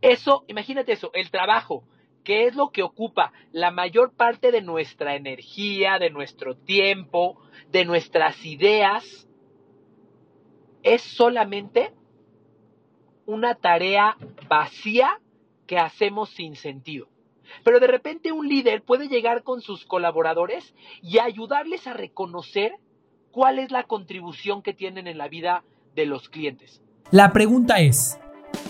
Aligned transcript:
Eso, 0.00 0.44
imagínate 0.48 0.92
eso, 0.92 1.10
el 1.14 1.30
trabajo, 1.30 1.84
que 2.24 2.46
es 2.46 2.56
lo 2.56 2.70
que 2.70 2.82
ocupa 2.82 3.32
la 3.52 3.70
mayor 3.70 4.12
parte 4.12 4.50
de 4.50 4.60
nuestra 4.60 5.14
energía, 5.14 5.98
de 5.98 6.10
nuestro 6.10 6.56
tiempo, 6.56 7.40
de 7.70 7.84
nuestras 7.84 8.44
ideas, 8.44 9.28
es 10.82 11.02
solamente 11.02 11.92
una 13.26 13.54
tarea 13.54 14.16
vacía 14.48 15.20
que 15.66 15.78
hacemos 15.78 16.30
sin 16.30 16.56
sentido. 16.56 17.08
Pero 17.64 17.80
de 17.80 17.86
repente 17.86 18.32
un 18.32 18.48
líder 18.48 18.82
puede 18.82 19.08
llegar 19.08 19.42
con 19.42 19.60
sus 19.60 19.84
colaboradores 19.84 20.74
y 21.02 21.18
ayudarles 21.18 21.86
a 21.86 21.92
reconocer 21.92 22.72
cuál 23.30 23.58
es 23.58 23.70
la 23.70 23.84
contribución 23.84 24.62
que 24.62 24.74
tienen 24.74 25.06
en 25.06 25.18
la 25.18 25.28
vida 25.28 25.64
de 25.94 26.06
los 26.06 26.28
clientes. 26.28 26.82
La 27.10 27.32
pregunta 27.32 27.80
es, 27.80 28.18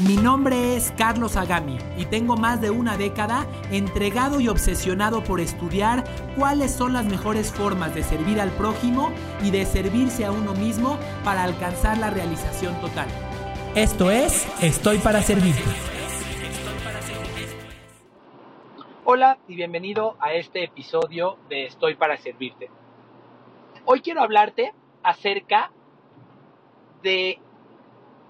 Mi 0.00 0.16
nombre 0.16 0.74
es 0.74 0.92
Carlos 0.98 1.36
Agami 1.36 1.78
y 1.96 2.06
tengo 2.06 2.36
más 2.36 2.60
de 2.60 2.70
una 2.70 2.96
década 2.96 3.46
entregado 3.70 4.40
y 4.40 4.48
obsesionado 4.48 5.22
por 5.22 5.38
estudiar 5.38 6.02
cuáles 6.36 6.74
son 6.74 6.94
las 6.94 7.04
mejores 7.04 7.52
formas 7.52 7.94
de 7.94 8.02
servir 8.02 8.40
al 8.40 8.50
prójimo 8.50 9.12
y 9.44 9.52
de 9.52 9.64
servirse 9.64 10.24
a 10.24 10.32
uno 10.32 10.52
mismo 10.54 10.98
para 11.22 11.44
alcanzar 11.44 11.98
la 11.98 12.10
realización 12.10 12.74
total. 12.80 13.06
Esto 13.76 14.10
es 14.10 14.48
Estoy 14.60 14.98
para 14.98 15.22
Servirte. 15.22 15.62
Hola 19.04 19.38
y 19.46 19.54
bienvenido 19.54 20.16
a 20.18 20.32
este 20.32 20.64
episodio 20.64 21.38
de 21.48 21.66
Estoy 21.66 21.94
para 21.94 22.16
Servirte. 22.16 22.68
Hoy 23.84 24.00
quiero 24.00 24.22
hablarte 24.22 24.74
acerca 25.04 25.70
de 27.04 27.38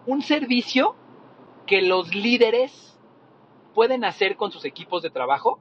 un 0.07 0.21
servicio 0.21 0.97
que 1.67 1.83
los 1.83 2.15
líderes 2.15 2.99
pueden 3.75 4.05
hacer 4.05 4.37
con 4.37 4.53
sus 4.53 4.65
equipos 4.65 5.03
de 5.03 5.11
trabajo 5.11 5.61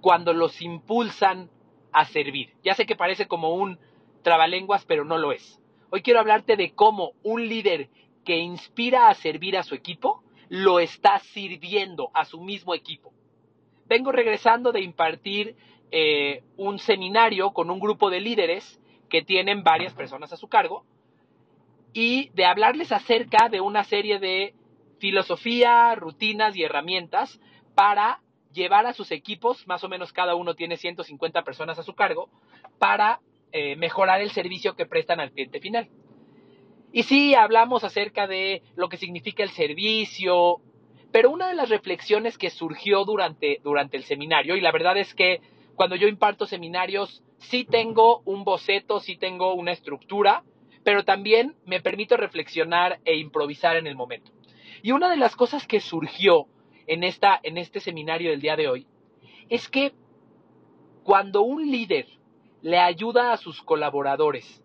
cuando 0.00 0.32
los 0.32 0.60
impulsan 0.60 1.50
a 1.92 2.04
servir. 2.04 2.52
Ya 2.62 2.74
sé 2.74 2.86
que 2.86 2.96
parece 2.96 3.26
como 3.26 3.54
un 3.54 3.78
trabalenguas, 4.22 4.84
pero 4.84 5.04
no 5.04 5.18
lo 5.18 5.32
es. 5.32 5.60
Hoy 5.90 6.02
quiero 6.02 6.20
hablarte 6.20 6.56
de 6.56 6.74
cómo 6.74 7.12
un 7.22 7.48
líder 7.48 7.88
que 8.24 8.38
inspira 8.38 9.08
a 9.08 9.14
servir 9.14 9.56
a 9.56 9.62
su 9.62 9.74
equipo 9.74 10.22
lo 10.48 10.80
está 10.80 11.18
sirviendo 11.20 12.10
a 12.12 12.24
su 12.24 12.40
mismo 12.40 12.74
equipo. 12.74 13.12
Vengo 13.86 14.12
regresando 14.12 14.72
de 14.72 14.80
impartir 14.80 15.56
eh, 15.92 16.42
un 16.56 16.78
seminario 16.78 17.52
con 17.52 17.70
un 17.70 17.78
grupo 17.78 18.10
de 18.10 18.20
líderes 18.20 18.80
que 19.08 19.22
tienen 19.22 19.62
varias 19.62 19.94
personas 19.94 20.32
a 20.32 20.36
su 20.36 20.48
cargo 20.48 20.84
y 21.92 22.30
de 22.34 22.44
hablarles 22.44 22.90
acerca 22.90 23.48
de 23.48 23.60
una 23.60 23.84
serie 23.84 24.18
de 24.18 24.54
filosofía, 24.98 25.94
rutinas 25.94 26.56
y 26.56 26.62
herramientas 26.62 27.40
para 27.74 28.20
llevar 28.52 28.86
a 28.86 28.94
sus 28.94 29.10
equipos, 29.10 29.66
más 29.66 29.84
o 29.84 29.88
menos 29.88 30.12
cada 30.12 30.34
uno 30.34 30.54
tiene 30.54 30.76
150 30.76 31.42
personas 31.44 31.78
a 31.78 31.82
su 31.82 31.94
cargo, 31.94 32.30
para 32.78 33.20
eh, 33.52 33.76
mejorar 33.76 34.20
el 34.20 34.30
servicio 34.30 34.74
que 34.74 34.86
prestan 34.86 35.20
al 35.20 35.30
cliente 35.30 35.60
final. 35.60 35.88
Y 36.92 37.02
sí, 37.02 37.34
hablamos 37.34 37.84
acerca 37.84 38.26
de 38.26 38.62
lo 38.74 38.88
que 38.88 38.96
significa 38.96 39.42
el 39.42 39.50
servicio, 39.50 40.60
pero 41.12 41.30
una 41.30 41.48
de 41.48 41.54
las 41.54 41.68
reflexiones 41.68 42.38
que 42.38 42.50
surgió 42.50 43.04
durante, 43.04 43.60
durante 43.62 43.96
el 43.96 44.04
seminario, 44.04 44.56
y 44.56 44.60
la 44.60 44.72
verdad 44.72 44.96
es 44.96 45.14
que 45.14 45.40
cuando 45.74 45.96
yo 45.96 46.08
imparto 46.08 46.46
seminarios, 46.46 47.22
sí 47.38 47.64
tengo 47.64 48.22
un 48.24 48.44
boceto, 48.44 49.00
sí 49.00 49.16
tengo 49.16 49.54
una 49.54 49.72
estructura, 49.72 50.42
pero 50.84 51.04
también 51.04 51.56
me 51.66 51.80
permito 51.80 52.16
reflexionar 52.16 53.00
e 53.04 53.16
improvisar 53.16 53.76
en 53.76 53.86
el 53.86 53.96
momento. 53.96 54.32
Y 54.82 54.92
una 54.92 55.08
de 55.08 55.16
las 55.16 55.36
cosas 55.36 55.66
que 55.66 55.80
surgió 55.80 56.46
en, 56.86 57.04
esta, 57.04 57.38
en 57.42 57.58
este 57.58 57.80
seminario 57.80 58.30
del 58.30 58.40
día 58.40 58.56
de 58.56 58.68
hoy 58.68 58.86
es 59.48 59.68
que 59.68 59.92
cuando 61.02 61.42
un 61.42 61.70
líder 61.70 62.06
le 62.62 62.78
ayuda 62.78 63.32
a 63.32 63.36
sus 63.36 63.62
colaboradores 63.62 64.62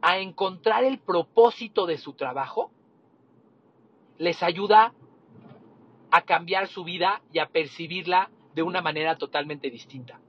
a 0.00 0.18
encontrar 0.18 0.84
el 0.84 0.98
propósito 0.98 1.86
de 1.86 1.98
su 1.98 2.12
trabajo, 2.12 2.70
les 4.18 4.42
ayuda 4.42 4.92
a 6.10 6.22
cambiar 6.22 6.68
su 6.68 6.84
vida 6.84 7.22
y 7.32 7.38
a 7.38 7.46
percibirla 7.46 8.30
de 8.54 8.62
una 8.62 8.82
manera 8.82 9.16
totalmente 9.16 9.70
distinta. 9.70 10.20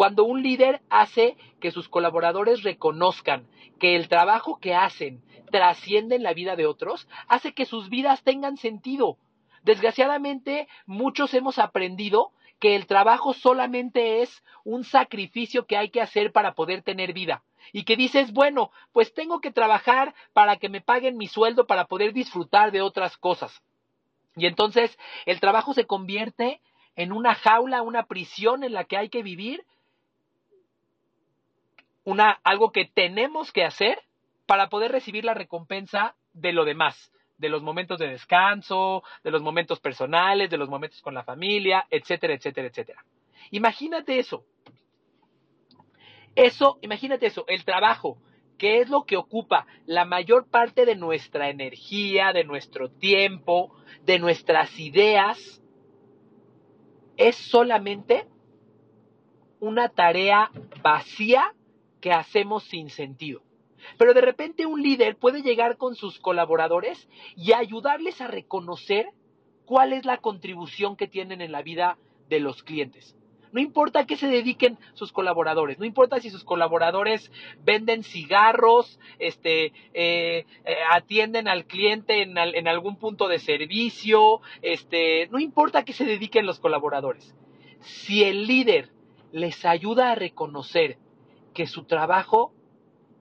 Cuando 0.00 0.24
un 0.24 0.42
líder 0.42 0.80
hace 0.88 1.36
que 1.60 1.72
sus 1.72 1.90
colaboradores 1.90 2.62
reconozcan 2.62 3.46
que 3.78 3.96
el 3.96 4.08
trabajo 4.08 4.58
que 4.58 4.74
hacen 4.74 5.22
trasciende 5.52 6.16
en 6.16 6.22
la 6.22 6.32
vida 6.32 6.56
de 6.56 6.64
otros, 6.64 7.06
hace 7.28 7.52
que 7.52 7.66
sus 7.66 7.90
vidas 7.90 8.22
tengan 8.22 8.56
sentido. 8.56 9.18
Desgraciadamente, 9.62 10.68
muchos 10.86 11.34
hemos 11.34 11.58
aprendido 11.58 12.32
que 12.58 12.76
el 12.76 12.86
trabajo 12.86 13.34
solamente 13.34 14.22
es 14.22 14.42
un 14.64 14.84
sacrificio 14.84 15.66
que 15.66 15.76
hay 15.76 15.90
que 15.90 16.00
hacer 16.00 16.32
para 16.32 16.54
poder 16.54 16.80
tener 16.80 17.12
vida. 17.12 17.44
Y 17.70 17.84
que 17.84 17.96
dices, 17.96 18.32
bueno, 18.32 18.70
pues 18.92 19.12
tengo 19.12 19.42
que 19.42 19.50
trabajar 19.50 20.14
para 20.32 20.56
que 20.56 20.70
me 20.70 20.80
paguen 20.80 21.18
mi 21.18 21.26
sueldo 21.26 21.66
para 21.66 21.84
poder 21.84 22.14
disfrutar 22.14 22.72
de 22.72 22.80
otras 22.80 23.18
cosas. 23.18 23.62
Y 24.34 24.46
entonces 24.46 24.98
el 25.26 25.40
trabajo 25.40 25.74
se 25.74 25.84
convierte 25.84 26.62
en 26.96 27.12
una 27.12 27.34
jaula, 27.34 27.82
una 27.82 28.06
prisión 28.06 28.64
en 28.64 28.72
la 28.72 28.84
que 28.84 28.96
hay 28.96 29.10
que 29.10 29.22
vivir 29.22 29.66
una, 32.10 32.40
algo 32.42 32.72
que 32.72 32.86
tenemos 32.86 33.52
que 33.52 33.64
hacer 33.64 34.00
para 34.46 34.68
poder 34.68 34.90
recibir 34.90 35.24
la 35.24 35.34
recompensa 35.34 36.16
de 36.32 36.52
lo 36.52 36.64
demás, 36.64 37.12
de 37.38 37.48
los 37.48 37.62
momentos 37.62 37.98
de 38.00 38.08
descanso, 38.08 39.04
de 39.22 39.30
los 39.30 39.42
momentos 39.42 39.78
personales, 39.78 40.50
de 40.50 40.56
los 40.56 40.68
momentos 40.68 41.00
con 41.02 41.14
la 41.14 41.22
familia, 41.22 41.86
etcétera, 41.88 42.34
etcétera, 42.34 42.66
etcétera. 42.66 43.04
Imagínate 43.52 44.18
eso. 44.18 44.44
Eso, 46.34 46.78
imagínate 46.82 47.26
eso, 47.26 47.44
el 47.46 47.64
trabajo, 47.64 48.18
que 48.58 48.80
es 48.80 48.88
lo 48.88 49.04
que 49.04 49.16
ocupa 49.16 49.66
la 49.86 50.04
mayor 50.04 50.48
parte 50.48 50.84
de 50.86 50.96
nuestra 50.96 51.48
energía, 51.48 52.32
de 52.32 52.44
nuestro 52.44 52.90
tiempo, 52.90 53.74
de 54.02 54.18
nuestras 54.18 54.78
ideas, 54.78 55.62
es 57.16 57.36
solamente 57.36 58.26
una 59.60 59.90
tarea 59.90 60.50
vacía 60.82 61.54
que 62.00 62.12
hacemos 62.12 62.64
sin 62.64 62.90
sentido. 62.90 63.42
Pero 63.98 64.14
de 64.14 64.20
repente 64.20 64.66
un 64.66 64.82
líder 64.82 65.16
puede 65.16 65.42
llegar 65.42 65.76
con 65.76 65.94
sus 65.94 66.18
colaboradores 66.18 67.08
y 67.36 67.52
ayudarles 67.52 68.20
a 68.20 68.26
reconocer 68.26 69.06
cuál 69.64 69.92
es 69.92 70.04
la 70.04 70.18
contribución 70.18 70.96
que 70.96 71.08
tienen 71.08 71.40
en 71.40 71.52
la 71.52 71.62
vida 71.62 71.98
de 72.28 72.40
los 72.40 72.62
clientes. 72.62 73.16
No 73.52 73.60
importa 73.60 74.00
a 74.00 74.06
qué 74.06 74.16
se 74.16 74.28
dediquen 74.28 74.78
sus 74.94 75.12
colaboradores, 75.12 75.78
no 75.78 75.84
importa 75.84 76.20
si 76.20 76.30
sus 76.30 76.44
colaboradores 76.44 77.32
venden 77.64 78.04
cigarros, 78.04 79.00
este, 79.18 79.72
eh, 79.92 80.44
eh, 80.64 80.76
atienden 80.90 81.48
al 81.48 81.64
cliente 81.64 82.22
en, 82.22 82.38
en, 82.38 82.68
algún 82.68 82.96
punto 82.96 83.26
de 83.26 83.40
servicio, 83.40 84.40
este, 84.62 85.26
no 85.32 85.40
importa 85.40 85.80
a 85.80 85.84
qué 85.84 85.92
se 85.92 86.04
dediquen 86.04 86.46
los 86.46 86.60
colaboradores. 86.60 87.34
Si 87.80 88.22
el 88.22 88.46
líder 88.46 88.90
les 89.32 89.64
ayuda 89.64 90.12
a 90.12 90.14
reconocer 90.14 90.98
que 91.54 91.66
su 91.66 91.84
trabajo 91.84 92.52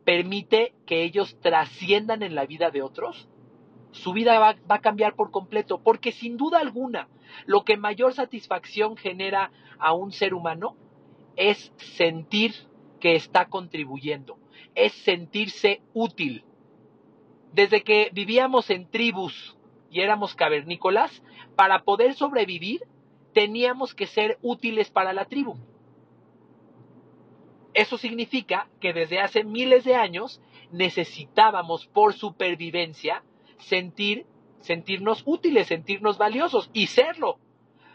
permite 0.05 0.73
que 0.85 1.03
ellos 1.03 1.37
trasciendan 1.41 2.23
en 2.23 2.35
la 2.35 2.45
vida 2.45 2.71
de 2.71 2.81
otros, 2.81 3.27
su 3.91 4.13
vida 4.13 4.39
va, 4.39 4.55
a 4.67 4.79
cambiar 4.79 5.15
por 5.15 5.31
completo, 5.31 5.81
porque 5.83 6.11
sin 6.11 6.37
duda 6.37 6.59
alguna, 6.59 7.07
lo 7.45 7.63
que 7.63 7.77
mayor 7.77 8.13
satisfacción 8.13 8.97
genera 8.97 9.51
a 9.79 9.93
un 9.93 10.11
ser 10.11 10.33
humano 10.33 10.75
es 11.35 11.73
sentir 11.77 12.53
que 12.99 13.15
está 13.15 13.49
contribuyendo, 13.49 14.37
es 14.75 14.93
sentirse 14.93 15.81
útil. 15.93 16.43
Desde 17.53 17.83
que 17.83 18.09
vivíamos 18.13 18.69
en 18.69 18.89
tribus 18.89 19.57
y 19.89 20.01
éramos 20.01 20.35
cavernícolas, 20.35 21.23
para 21.55 21.83
poder 21.83 22.13
sobrevivir 22.13 22.81
teníamos 23.33 23.93
que 23.93 24.07
ser 24.07 24.37
útiles 24.41 24.89
para 24.91 25.13
la 25.13 25.25
tribu. 25.25 25.55
Eso 27.79 27.97
significa 27.97 28.67
que 28.81 28.91
desde 28.91 29.21
hace 29.21 29.45
miles 29.45 29.85
de 29.85 29.95
años 29.95 30.41
necesitábamos 30.69 31.85
por 31.85 32.13
supervivencia 32.13 33.23
sentir, 33.57 34.25
sentirnos 34.59 35.23
útiles, 35.25 35.67
sentirnos 35.67 36.17
valiosos 36.17 36.69
y 36.73 36.87
serlo. 36.87 37.39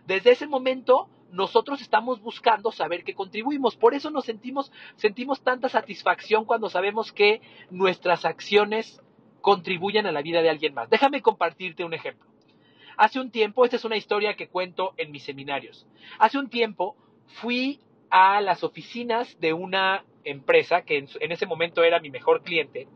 Desde 0.07 0.31
ese 0.31 0.47
momento 0.47 1.11
nosotros 1.33 1.83
estamos 1.83 2.23
buscando 2.23 2.73
saber 2.73 3.05
que 3.05 3.13
contribuimos. 3.13 3.77
Por 3.77 3.93
eso 3.93 4.09
nos 4.09 4.25
sentimos, 4.25 4.73
sentimos 4.97 5.43
tanta 5.43 5.69
satisfacción 5.69 6.47
cuando 6.47 6.71
sabemos 6.71 7.13
que 7.13 7.43
nuestras 7.71 8.25
acciones 8.25 9.03
contribuyan 9.43 10.07
a 10.07 10.13
la 10.13 10.23
vida 10.23 10.41
de 10.41 10.49
alguien 10.49 10.73
más. 10.73 10.89
Déjame 10.89 11.21
compartirte 11.21 11.85
un 11.85 11.93
ejemplo. 11.93 12.31
Hace 12.97 13.21
un 13.21 13.31
tiempo, 13.31 13.67
esta 13.67 13.77
es 13.77 13.85
una 13.85 13.99
historia 13.99 14.35
que 14.35 14.49
cuento 14.49 14.95
en 14.97 15.11
mis 15.11 15.25
seminarios. 15.25 15.87
Hace 16.19 16.39
un 16.39 16.49
tiempo 16.49 16.97
fui 17.27 17.81
a 18.17 18.41
las 18.41 18.63
oficinas 18.63 19.41
de 19.41 19.53
una 19.53 20.05
empresa 20.23 20.83
que 20.83 20.99
en, 20.99 21.33
ese 21.33 21.47
momento 21.47 21.83
era 21.83 21.99
mi 21.99 22.11
mejor 22.11 22.45
cliente 22.45 22.87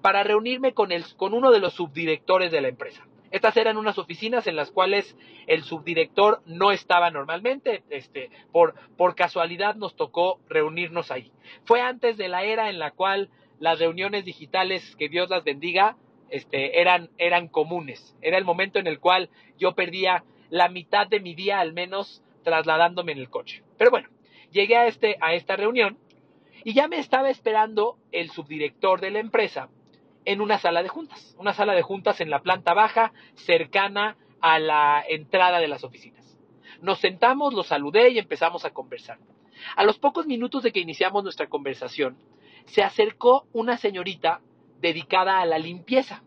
para 0.00 0.22
reunirme 0.22 0.74
con, 0.74 0.92
el, 0.92 1.04
con 1.16 1.34
uno 1.34 1.50
de 1.50 1.58
los 1.58 1.74
subdirectores 1.74 2.52
de 2.52 2.60
la 2.60 2.68
empresa. 2.68 3.04
Estas 3.32 3.56
eran 3.56 3.76
unas 3.76 3.98
oficinas 3.98 4.46
en 4.46 4.54
las 4.54 4.70
cuales 4.70 5.16
el 5.48 5.64
subdirector 5.64 6.40
no 6.46 6.70
estaba 6.70 7.10
normalmente, 7.10 7.82
este, 7.90 8.30
por, 8.52 8.76
por 8.96 9.16
casualidad 9.16 9.74
nos 9.74 9.96
tocó 9.96 10.38
reunirnos 10.48 11.10
ahí. 11.10 11.32
Fue 11.64 11.80
antes 11.80 12.16
de 12.16 12.28
la 12.28 12.44
era 12.44 12.70
en 12.70 12.78
la 12.78 12.92
cual 12.92 13.30
las 13.58 13.80
reuniones 13.80 14.24
digitales, 14.24 14.94
que 14.94 15.08
Dios 15.08 15.30
las 15.30 15.42
bendiga, 15.42 15.96
este, 16.30 16.80
eran, 16.80 17.10
eran 17.18 17.48
comunes. 17.48 18.16
Era 18.22 18.38
el 18.38 18.44
momento 18.44 18.78
en 18.78 18.86
el 18.86 19.00
cual 19.00 19.30
yo 19.58 19.74
perdía 19.74 20.22
la 20.48 20.68
mitad 20.68 21.08
de 21.08 21.18
mi 21.18 21.34
día 21.34 21.58
al 21.58 21.72
menos 21.72 22.22
trasladándome 22.44 23.10
en 23.10 23.18
el 23.18 23.30
coche. 23.30 23.64
Pero 23.76 23.90
bueno, 23.90 24.13
llegué 24.54 24.76
a, 24.76 24.86
este, 24.86 25.18
a 25.20 25.34
esta 25.34 25.56
reunión 25.56 25.98
y 26.64 26.72
ya 26.72 26.88
me 26.88 26.98
estaba 26.98 27.28
esperando 27.28 27.98
el 28.12 28.30
subdirector 28.30 29.00
de 29.00 29.10
la 29.10 29.18
empresa 29.18 29.68
en 30.24 30.40
una 30.40 30.58
sala 30.58 30.82
de 30.82 30.88
juntas, 30.88 31.36
una 31.38 31.52
sala 31.52 31.74
de 31.74 31.82
juntas 31.82 32.20
en 32.22 32.30
la 32.30 32.40
planta 32.40 32.72
baja 32.72 33.12
cercana 33.34 34.16
a 34.40 34.58
la 34.58 35.04
entrada 35.06 35.58
de 35.58 35.68
las 35.68 35.84
oficinas. 35.84 36.38
Nos 36.80 37.00
sentamos, 37.00 37.52
lo 37.52 37.62
saludé 37.64 38.10
y 38.10 38.18
empezamos 38.18 38.64
a 38.64 38.70
conversar. 38.70 39.18
A 39.76 39.84
los 39.84 39.98
pocos 39.98 40.26
minutos 40.26 40.62
de 40.62 40.72
que 40.72 40.80
iniciamos 40.80 41.22
nuestra 41.22 41.48
conversación, 41.48 42.16
se 42.66 42.82
acercó 42.82 43.46
una 43.52 43.76
señorita 43.76 44.40
dedicada 44.80 45.40
a 45.40 45.46
la 45.46 45.58
limpieza 45.58 46.22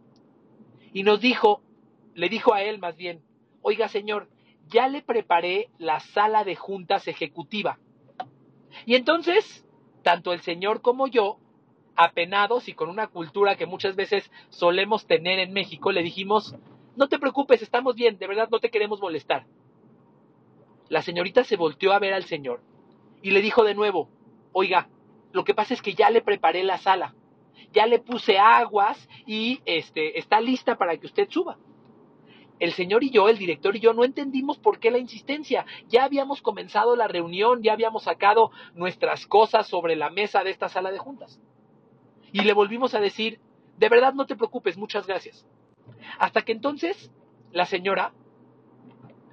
y 0.94 1.04
nos 1.04 1.22
dijo, 1.22 1.62
le 2.14 2.30
dijo 2.30 2.54
a 2.54 2.62
él 2.62 2.80
más 2.80 2.96
bien, 2.98 3.22
oiga 3.62 3.88
señor, 3.88 4.30
ya 4.68 4.88
le 4.88 5.02
preparé 5.02 5.70
la 5.78 6.00
sala 6.00 6.44
de 6.44 6.56
juntas 6.56 7.08
ejecutiva. 7.08 7.80
Y 8.86 8.96
entonces, 8.96 9.66
tanto 10.04 10.34
el 10.34 10.42
señor 10.42 10.82
como 10.82 11.08
yo 11.08 11.38
apenados 11.96 12.68
y 12.68 12.74
con 12.74 12.90
una 12.90 13.08
cultura 13.08 13.56
que 13.56 13.66
muchas 13.66 13.96
veces 13.96 14.32
solemos 14.50 15.08
tener 15.08 15.40
en 15.40 15.52
México, 15.52 15.92
le 15.92 16.04
dijimos, 16.04 16.56
no 16.96 17.08
te 17.10 17.20
preocupes, 17.20 17.62
estamos 17.62 17.96
bien, 17.96 18.18
de 18.18 18.28
verdad 18.28 18.50
no 18.52 18.60
te 18.60 18.70
queremos 18.70 19.02
molestar. 19.02 19.46
La 20.90 21.02
señorita 21.02 21.44
se 21.44 21.58
volteó 21.58 21.94
a 21.94 22.00
ver 22.00 22.14
al 22.14 22.24
señor 22.24 22.62
y 23.22 23.32
le 23.32 23.42
dijo 23.42 23.64
de 23.64 23.76
nuevo, 23.76 24.10
oiga, 24.54 24.90
lo 25.32 25.44
que 25.44 25.54
pasa 25.54 25.74
es 25.74 25.82
que 25.82 25.94
ya 25.94 26.10
le 26.10 26.22
preparé 26.22 26.64
la 26.64 26.78
sala, 26.78 27.14
ya 27.74 27.86
le 27.86 28.00
puse 28.00 28.38
aguas 28.38 29.10
y 29.26 29.62
este, 29.66 30.18
está 30.20 30.40
lista 30.40 30.78
para 30.78 30.98
que 30.98 31.08
usted 31.08 31.28
suba. 31.30 31.58
El 32.60 32.74
señor 32.74 33.04
y 33.04 33.12
yo, 33.12 33.30
el 33.30 33.38
director 33.38 33.76
y 33.76 33.80
yo, 33.80 33.94
no 33.94 34.04
entendimos 34.04 34.58
por 34.58 34.80
qué 34.80 34.90
la 34.90 34.98
insistencia. 34.98 35.66
Ya 35.88 36.04
habíamos 36.04 36.42
comenzado 36.42 36.96
la 36.96 37.08
reunión, 37.08 37.62
ya 37.62 37.74
habíamos 37.74 38.04
sacado 38.04 38.52
nuestras 38.74 39.28
cosas 39.28 39.68
sobre 39.68 39.96
la 39.96 40.10
mesa 40.10 40.44
de 40.44 40.50
esta 40.50 40.70
sala 40.70 40.92
de 40.92 40.98
juntas. 40.98 41.40
Y 42.32 42.42
le 42.42 42.54
volvimos 42.54 42.94
a 42.96 43.00
decir, 43.00 43.40
de 43.78 43.90
verdad 43.90 44.14
no 44.14 44.26
te 44.26 44.36
preocupes, 44.36 44.78
muchas 44.78 45.06
gracias. 45.06 45.46
Hasta 46.20 46.42
que 46.42 46.52
entonces 46.52 47.12
la 47.52 47.66
señora 47.66 48.12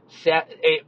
se, 0.08 0.30
eh, 0.30 0.84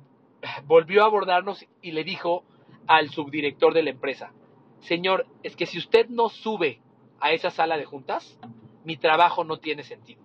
volvió 0.65 1.03
a 1.03 1.06
abordarnos 1.06 1.65
y 1.83 1.93
le 1.93 2.05
dijo 2.05 2.44
al 2.87 3.11
subdirector 3.11 3.75
de 3.75 3.83
la 3.83 3.91
empresa, 3.91 4.33
señor, 4.81 5.27
es 5.43 5.56
que 5.56 5.67
si 5.67 5.79
usted 5.79 6.09
no 6.09 6.29
sube 6.29 6.81
a 7.21 7.33
esa 7.33 7.50
sala 7.50 7.77
de 7.77 7.85
juntas, 7.85 8.38
mi 8.85 8.97
trabajo 8.97 9.43
no 9.43 9.59
tiene 9.59 9.83
sentido. 9.83 10.23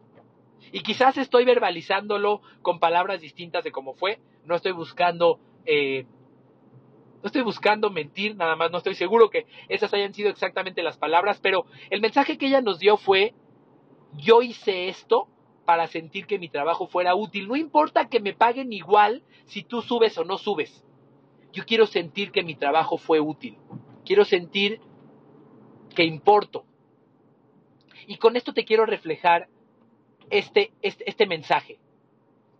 Y 0.71 0.81
quizás 0.81 1.17
estoy 1.17 1.45
verbalizándolo 1.45 2.41
con 2.61 2.79
palabras 2.79 3.21
distintas 3.21 3.63
de 3.63 3.71
cómo 3.71 3.93
fue, 3.93 4.19
no 4.45 4.55
estoy 4.55 4.71
buscando 4.71 5.39
eh, 5.65 6.05
no 7.21 7.27
estoy 7.27 7.43
buscando 7.43 7.91
mentir, 7.91 8.35
nada 8.35 8.55
más 8.55 8.71
no 8.71 8.79
estoy 8.79 8.95
seguro 8.95 9.29
que 9.29 9.45
esas 9.69 9.93
hayan 9.93 10.13
sido 10.13 10.29
exactamente 10.29 10.81
las 10.81 10.97
palabras, 10.97 11.39
pero 11.39 11.65
el 11.91 12.01
mensaje 12.01 12.37
que 12.37 12.47
ella 12.47 12.61
nos 12.61 12.79
dio 12.79 12.97
fue, 12.97 13.35
yo 14.17 14.41
hice 14.41 14.89
esto 14.89 15.27
para 15.65 15.87
sentir 15.87 16.25
que 16.25 16.39
mi 16.39 16.49
trabajo 16.49 16.87
fuera 16.87 17.15
útil. 17.15 17.47
No 17.47 17.55
importa 17.55 18.09
que 18.09 18.19
me 18.19 18.33
paguen 18.33 18.73
igual 18.73 19.23
si 19.45 19.63
tú 19.63 19.81
subes 19.83 20.17
o 20.17 20.23
no 20.23 20.39
subes. 20.39 20.83
Yo 21.53 21.63
quiero 21.65 21.85
sentir 21.85 22.31
que 22.31 22.43
mi 22.43 22.55
trabajo 22.55 22.97
fue 22.97 23.19
útil. 23.19 23.57
Quiero 24.03 24.25
sentir 24.25 24.81
que 25.95 26.03
importo. 26.03 26.65
Y 28.07 28.17
con 28.17 28.35
esto 28.35 28.53
te 28.53 28.65
quiero 28.65 28.85
reflejar 28.87 29.47
este, 30.31 30.71
este, 30.81 31.09
este 31.09 31.25
mensaje. 31.27 31.79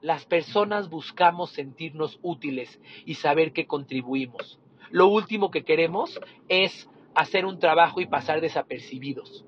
Las 0.01 0.25
personas 0.25 0.89
buscamos 0.89 1.51
sentirnos 1.51 2.19
útiles 2.21 2.79
y 3.06 3.15
saber 3.15 3.53
que 3.53 3.68
contribuimos. 3.68 4.59
Lo 4.89 5.07
último 5.07 5.51
que 5.51 5.63
queremos 5.63 6.19
es 6.50 6.89
hacer 7.15 7.45
un 7.45 7.59
trabajo 7.59 8.01
y 8.01 8.07
pasar 8.07 8.41
desapercibidos. 8.41 9.45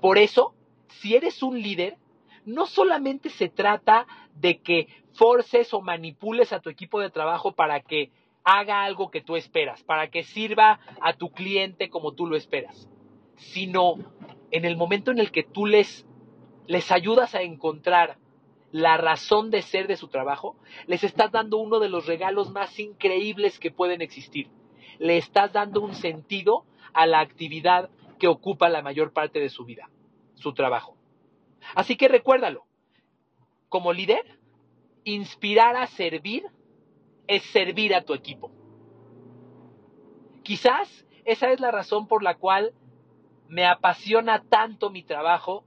Por 0.00 0.18
eso, 0.18 0.54
si 0.88 1.14
eres 1.14 1.42
un 1.42 1.60
líder, 1.60 1.98
no 2.44 2.66
solamente 2.66 3.30
se 3.30 3.48
trata 3.48 4.06
de 4.34 4.60
que 4.60 4.88
forces 5.12 5.72
o 5.74 5.80
manipules 5.80 6.52
a 6.52 6.60
tu 6.60 6.70
equipo 6.70 7.00
de 7.00 7.10
trabajo 7.10 7.52
para 7.52 7.80
que 7.80 8.10
haga 8.44 8.84
algo 8.84 9.10
que 9.10 9.20
tú 9.20 9.36
esperas, 9.36 9.82
para 9.84 10.10
que 10.10 10.24
sirva 10.24 10.80
a 11.00 11.12
tu 11.12 11.30
cliente 11.30 11.90
como 11.90 12.12
tú 12.12 12.26
lo 12.26 12.36
esperas, 12.36 12.88
sino 13.36 13.94
en 14.50 14.64
el 14.64 14.76
momento 14.76 15.10
en 15.10 15.18
el 15.18 15.30
que 15.30 15.44
tú 15.44 15.66
les, 15.66 16.06
les 16.72 16.90
ayudas 16.90 17.34
a 17.34 17.42
encontrar 17.42 18.16
la 18.70 18.96
razón 18.96 19.50
de 19.50 19.60
ser 19.60 19.88
de 19.88 19.98
su 19.98 20.08
trabajo, 20.08 20.56
les 20.86 21.04
estás 21.04 21.30
dando 21.30 21.58
uno 21.58 21.80
de 21.80 21.90
los 21.90 22.06
regalos 22.06 22.50
más 22.50 22.78
increíbles 22.78 23.58
que 23.58 23.70
pueden 23.70 24.00
existir. 24.00 24.48
Le 24.98 25.18
estás 25.18 25.52
dando 25.52 25.82
un 25.82 25.94
sentido 25.94 26.64
a 26.94 27.04
la 27.04 27.20
actividad 27.20 27.90
que 28.18 28.26
ocupa 28.26 28.70
la 28.70 28.80
mayor 28.80 29.12
parte 29.12 29.38
de 29.38 29.50
su 29.50 29.66
vida, 29.66 29.90
su 30.34 30.54
trabajo. 30.54 30.96
Así 31.74 31.96
que 31.96 32.08
recuérdalo, 32.08 32.64
como 33.68 33.92
líder, 33.92 34.38
inspirar 35.04 35.76
a 35.76 35.86
servir 35.88 36.46
es 37.26 37.42
servir 37.50 37.94
a 37.94 38.02
tu 38.02 38.14
equipo. 38.14 38.50
Quizás 40.42 41.06
esa 41.26 41.50
es 41.50 41.60
la 41.60 41.70
razón 41.70 42.08
por 42.08 42.22
la 42.22 42.36
cual 42.38 42.72
me 43.46 43.66
apasiona 43.66 44.42
tanto 44.48 44.88
mi 44.88 45.02
trabajo 45.02 45.66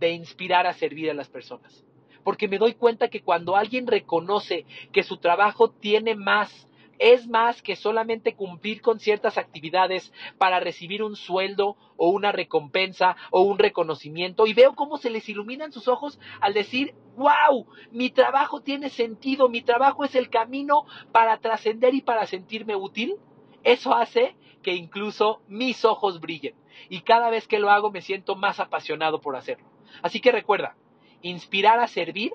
de 0.00 0.10
inspirar 0.10 0.66
a 0.66 0.72
servir 0.72 1.10
a 1.10 1.14
las 1.14 1.28
personas 1.28 1.84
porque 2.24 2.48
me 2.48 2.58
doy 2.58 2.74
cuenta 2.74 3.08
que 3.08 3.22
cuando 3.22 3.56
alguien 3.56 3.86
reconoce 3.86 4.66
que 4.92 5.02
su 5.02 5.16
trabajo 5.18 5.70
tiene 5.70 6.14
más, 6.14 6.68
es 6.98 7.26
más 7.26 7.62
que 7.62 7.76
solamente 7.76 8.34
cumplir 8.34 8.82
con 8.82 9.00
ciertas 9.00 9.38
actividades 9.38 10.12
para 10.36 10.60
recibir 10.60 11.02
un 11.02 11.16
sueldo 11.16 11.76
o 11.96 12.10
una 12.10 12.30
recompensa 12.30 13.16
o 13.30 13.40
un 13.40 13.58
reconocimiento 13.58 14.46
y 14.46 14.52
veo 14.52 14.74
cómo 14.74 14.98
se 14.98 15.08
les 15.08 15.26
iluminan 15.28 15.72
sus 15.72 15.88
ojos 15.88 16.20
al 16.42 16.52
decir, 16.52 16.94
wow, 17.16 17.66
mi 17.90 18.10
trabajo 18.10 18.60
tiene 18.60 18.90
sentido, 18.90 19.48
mi 19.48 19.62
trabajo 19.62 20.04
es 20.04 20.14
el 20.14 20.28
camino 20.28 20.84
para 21.10 21.38
trascender 21.38 21.94
y 21.94 22.02
para 22.02 22.26
sentirme 22.26 22.76
útil, 22.76 23.16
eso 23.62 23.94
hace 23.94 24.36
que 24.62 24.74
incluso 24.74 25.40
mis 25.48 25.86
ojos 25.86 26.20
brillen 26.20 26.54
y 26.90 27.00
cada 27.00 27.30
vez 27.30 27.48
que 27.48 27.58
lo 27.58 27.70
hago 27.70 27.90
me 27.90 28.02
siento 28.02 28.36
más 28.36 28.60
apasionado 28.60 29.22
por 29.22 29.36
hacerlo. 29.36 29.69
Así 30.02 30.20
que 30.20 30.32
recuerda, 30.32 30.76
Inspirar 31.22 31.78
a 31.80 31.86
servir 31.86 32.32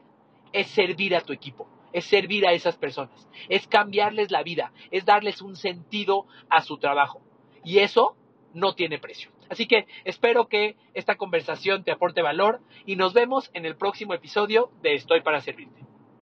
es 0.53 0.67
servir 0.67 1.15
a 1.15 1.21
tu 1.21 1.33
equipo, 1.33 1.67
es 1.91 2.05
servir 2.05 2.47
a 2.47 2.53
esas 2.53 2.77
personas, 2.77 3.27
es 3.49 3.67
cambiarles 3.67 4.31
la 4.31 4.43
vida, 4.43 4.71
es 4.91 5.05
darles 5.05 5.41
un 5.41 5.55
sentido 5.55 6.27
a 6.49 6.61
su 6.61 6.77
trabajo. 6.77 7.21
Y 7.63 7.79
eso 7.79 8.15
no 8.53 8.75
tiene 8.75 8.99
precio. 8.99 9.31
Así 9.49 9.67
que 9.67 9.87
espero 10.05 10.47
que 10.47 10.75
esta 10.93 11.15
conversación 11.15 11.83
te 11.83 11.91
aporte 11.91 12.21
valor 12.21 12.61
y 12.85 12.95
nos 12.95 13.13
vemos 13.13 13.49
en 13.53 13.65
el 13.65 13.75
próximo 13.75 14.13
episodio 14.13 14.71
de 14.81 14.93
Estoy 14.93 15.21
para 15.21 15.41
Servirte. 15.41 15.84